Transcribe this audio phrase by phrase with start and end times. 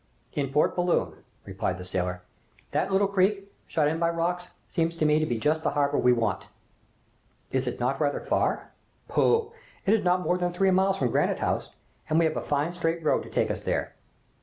[0.33, 1.13] "In Port Balloon,"
[1.45, 2.23] replied the sailor.
[2.71, 5.99] "That little creek, shut in by rocks, seems to me to be just the harbor
[5.99, 6.47] we want."
[7.51, 8.71] "Is it not rather far?"
[9.07, 9.51] "Pooh!
[9.85, 11.69] it is not more than three miles from Granite House,
[12.09, 13.93] and we have a fine straight road to take us there!"